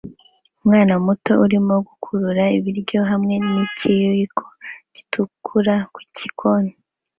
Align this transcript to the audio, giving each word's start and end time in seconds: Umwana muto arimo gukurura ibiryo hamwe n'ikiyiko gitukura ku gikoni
Umwana 0.61 0.93
muto 1.05 1.31
arimo 1.45 1.75
gukurura 1.87 2.43
ibiryo 2.57 2.99
hamwe 3.09 3.35
n'ikiyiko 3.51 4.43
gitukura 4.95 5.75
ku 5.93 5.99
gikoni 6.17 6.71